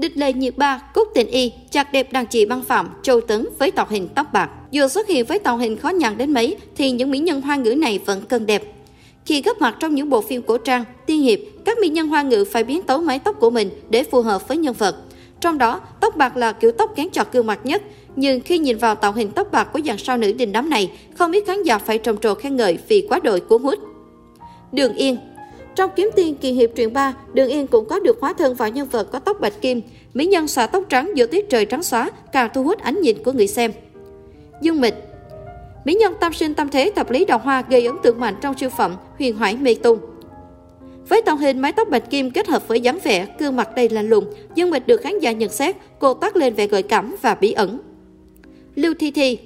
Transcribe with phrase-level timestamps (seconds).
[0.00, 3.46] Địch lệ nhiệt ba, Cúc Tình Y, chặt đẹp đàn chị băng phạm, Châu Tấn
[3.58, 4.50] với tạo hình tóc bạc.
[4.70, 7.56] Dù xuất hiện với tạo hình khó nhằn đến mấy, thì những mỹ nhân hoa
[7.56, 8.62] ngữ này vẫn cân đẹp.
[9.26, 12.22] Khi góp mặt trong những bộ phim cổ trang, tiên hiệp, các mỹ nhân hoa
[12.22, 14.96] ngữ phải biến tấu mái tóc của mình để phù hợp với nhân vật.
[15.40, 17.82] Trong đó, tóc bạc là kiểu tóc kén chọt gương mặt nhất.
[18.16, 20.90] Nhưng khi nhìn vào tạo hình tóc bạc của dàn sao nữ đình đám này,
[21.14, 23.78] không ít khán giả phải trầm trồ khen ngợi vì quá đội cuốn hút.
[24.72, 25.16] Đường Yên
[25.80, 28.68] trong Kiếm Tiên kỳ hiệp truyện 3, Đường Yên cũng có được hóa thân vào
[28.68, 29.80] nhân vật có tóc bạch kim.
[30.14, 33.22] Mỹ nhân xõa tóc trắng giữa tiết trời trắng xóa, càng thu hút ánh nhìn
[33.22, 33.72] của người xem.
[34.62, 34.94] Dương Mịch
[35.84, 38.58] Mỹ nhân tâm sinh tâm thế tập lý đào hoa gây ấn tượng mạnh trong
[38.58, 39.98] siêu phẩm Huyền Hoải Mê Tung.
[41.08, 43.88] Với tạo hình mái tóc bạch kim kết hợp với dáng vẻ, gương mặt đầy
[43.88, 44.24] lạnh lùng,
[44.54, 47.52] Dương Mịch được khán giả nhận xét cô toát lên vẻ gợi cảm và bí
[47.52, 47.78] ẩn.
[48.74, 49.38] Lưu Thi Thi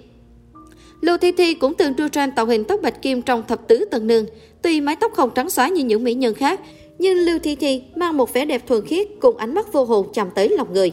[1.04, 3.84] Lưu Thi Thi cũng từng đưa tranh tạo hình tóc bạch kim trong thập tứ
[3.90, 4.26] tầng nương.
[4.62, 6.60] Tuy mái tóc không trắng xóa như những mỹ nhân khác,
[6.98, 10.06] nhưng Lưu Thi Thi mang một vẻ đẹp thuần khiết cùng ánh mắt vô hồn
[10.14, 10.92] chạm tới lòng người.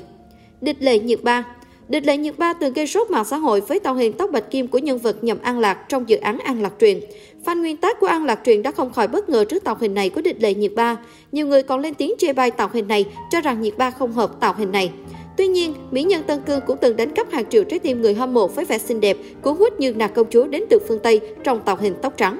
[0.62, 1.46] Địch lệ nhiệt ba
[1.88, 4.52] Địch lệ nhiệt ba từng gây sốt mạng xã hội với tạo hình tóc bạch
[4.52, 7.00] kim của nhân vật nhậm An Lạc trong dự án An Lạc truyền.
[7.46, 9.94] Fan nguyên tác của An Lạc truyền đã không khỏi bất ngờ trước tạo hình
[9.94, 10.98] này của địch lệ nhiệt ba.
[11.32, 14.14] Nhiều người còn lên tiếng chê bai tạo hình này, cho rằng nhiệt ba không
[14.14, 14.92] hợp tạo hình này.
[15.38, 18.14] Tuy nhiên, mỹ nhân Tân Cương cũng từng đánh cắp hàng triệu trái tim người
[18.14, 21.00] hâm mộ với vẻ xinh đẹp, cuốn hút như nàng công chúa đến từ phương
[21.00, 22.40] Tây trong tạo hình tóc trắng.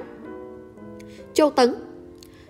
[1.34, 1.74] Châu Tấn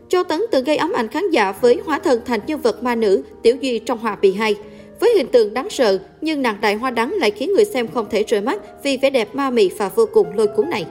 [0.09, 2.95] Châu Tấn từng gây ám ảnh khán giả với hóa thân thành nhân vật ma
[2.95, 4.57] nữ Tiểu Duy trong Hòa Bì 2.
[5.01, 8.07] Với hình tượng đáng sợ, nhưng nàng đại hoa đắng lại khiến người xem không
[8.11, 10.87] thể rời mắt vì vẻ đẹp ma mị và vô cùng lôi cuốn này.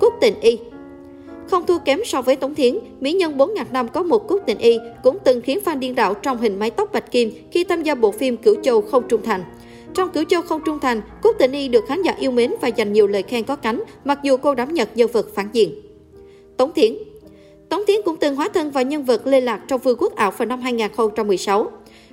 [0.00, 0.58] Cúc tình y
[1.52, 4.38] không thua kém so với Tống Thiến, mỹ nhân 4 ngàn năm có một cốt
[4.46, 7.64] tình y cũng từng khiến fan điên đảo trong hình mái tóc bạch kim khi
[7.64, 9.44] tham gia bộ phim Cửu Châu không trung thành.
[9.94, 12.68] Trong Cửu Châu không trung thành, Cúc Tình Y được khán giả yêu mến và
[12.68, 15.74] dành nhiều lời khen có cánh, mặc dù cô đảm nhận nhân vật phản diện.
[16.56, 16.96] Tống Thiến
[17.68, 20.30] Tống Thiến cũng từng hóa thân vào nhân vật Lê Lạc trong Vương quốc ảo
[20.30, 21.70] vào năm 2016.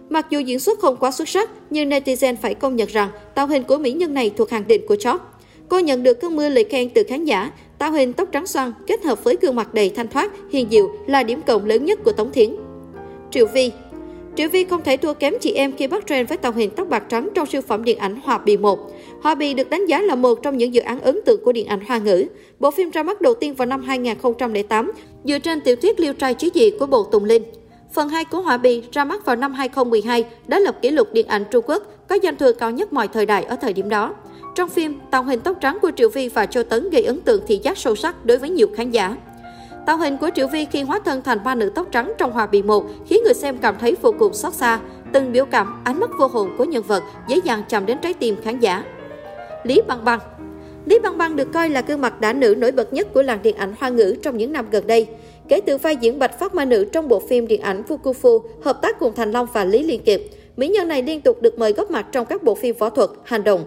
[0.09, 3.48] Mặc dù diễn xuất không quá xuất sắc, nhưng netizen phải công nhận rằng tạo
[3.48, 5.42] hình của mỹ nhân này thuộc hàng đỉnh của chóp.
[5.70, 8.73] Cô nhận được cơn mưa lời khen từ khán giả, tạo hình tóc trắng xoăn
[8.88, 12.00] kết hợp với gương mặt đầy thanh thoát, hiền diệu là điểm cộng lớn nhất
[12.03, 12.56] của Tống Thiến.
[13.31, 13.72] Triệu Vi
[14.35, 16.88] Triệu Vi không thể thua kém chị em khi bắt trend với tạo hình tóc
[16.89, 18.79] bạc trắng trong siêu phẩm điện ảnh Hòa Bì 1.
[19.22, 21.68] Hòa Bì được đánh giá là một trong những dự án ấn tượng của điện
[21.68, 22.25] ảnh Hoa ngữ.
[22.59, 24.91] Bộ phim ra mắt đầu tiên vào năm 2008,
[25.23, 27.44] dựa trên tiểu thuyết Liêu trai chí dị của Bộ Tùng Linh.
[27.94, 31.28] Phần 2 của hòa Bì ra mắt vào năm 2012 đã lập kỷ lục điện
[31.28, 34.13] ảnh Trung Quốc, có doanh thu cao nhất mọi thời đại ở thời điểm đó.
[34.59, 37.42] Trong phim, tạo hình tóc trắng của Triệu Vi và Châu Tấn gây ấn tượng
[37.47, 39.16] thị giác sâu sắc đối với nhiều khán giả.
[39.86, 42.47] Tạo hình của Triệu Vi khi hóa thân thành ba nữ tóc trắng trong Hòa
[42.47, 44.80] Bị Một khiến người xem cảm thấy vô cùng xót xa.
[45.14, 48.14] Từng biểu cảm, ánh mắt vô hồn của nhân vật dễ dàng chạm đến trái
[48.14, 48.84] tim khán giả.
[49.64, 50.19] Lý Băng Băng
[50.86, 53.40] Lý Băng Băng được coi là gương mặt đã nữ nổi bật nhất của làng
[53.44, 55.08] điện ảnh hoa ngữ trong những năm gần đây.
[55.48, 58.81] Kể từ vai diễn bạch phát ma nữ trong bộ phim điện ảnh Fukufu, hợp
[58.81, 60.22] tác cùng Thành Long và Lý Liên Kiệt,
[60.58, 63.09] mỹ nhân này liên tục được mời góp mặt trong các bộ phim võ thuật,
[63.24, 63.66] hành động.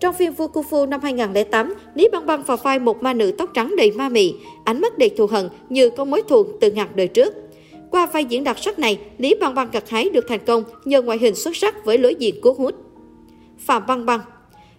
[0.00, 3.74] Trong phim Fukufu năm 2008, Lý Băng Băng vào vai một ma nữ tóc trắng
[3.76, 4.34] đầy ma mị,
[4.64, 7.34] ánh mắt đầy thù hận như có mối thù từ ngàn đời trước.
[7.90, 11.02] Qua vai diễn đặc sắc này, Lý Băng Băng gặt hái được thành công nhờ
[11.02, 12.74] ngoại hình xuất sắc với lối diện cuốn hút.
[13.58, 14.20] Phạm Băng Băng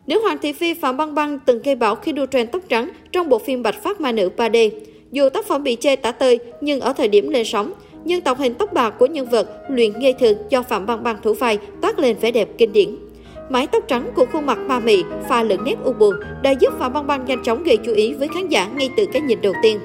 [0.08, 2.90] Nữ hoàng thị phi Phạm Băng Băng từng gây bão khi đua trend tóc trắng
[3.12, 4.70] trong bộ phim Bạch Phát Ma Nữ 3D.
[5.12, 7.74] Dù tác phẩm bị chê tả tơi, nhưng ở thời điểm lên sóng,
[8.04, 11.18] nhưng tạo hình tóc bạc của nhân vật luyện ngây thường do Phạm Băng Băng
[11.24, 13.07] thủ vai toát lên vẻ đẹp kinh điển.
[13.50, 16.74] Mái tóc trắng của khuôn mặt ma mị pha lẫn nét u buồn đã giúp
[16.80, 19.42] Phạm Băng Băng nhanh chóng gây chú ý với khán giả ngay từ cái nhìn
[19.42, 19.80] đầu tiên.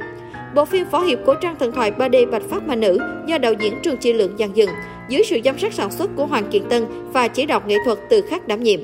[0.55, 3.53] Bộ phim phó hiệp của trang thần thoại 3D Bạch Phát Ma Nữ do đạo
[3.53, 4.71] diễn Trương Chi Lượng dàn dựng
[5.09, 7.99] dưới sự giám sát sản xuất của Hoàng Kiện Tân và chỉ đạo nghệ thuật
[8.09, 8.81] từ khắc đảm nhiệm.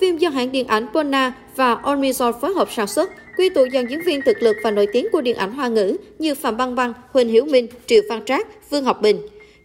[0.00, 3.66] Phim do hãng điện ảnh Pona và On Resort phối hợp sản xuất, quy tụ
[3.72, 6.56] dàn diễn viên thực lực và nổi tiếng của điện ảnh hoa ngữ như Phạm
[6.56, 9.16] Băng Băng, Huỳnh Hiểu Minh, Triệu Văn Trác, Vương Học Bình.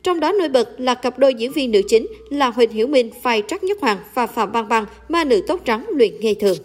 [0.05, 3.09] Trong đó nổi bật là cặp đôi diễn viên nữ chính là Huỳnh Hiểu Minh,
[3.23, 6.57] phai Trắc Nhất Hoàng và Phạm Băng Băng, ma nữ tóc trắng luyện nghề thường.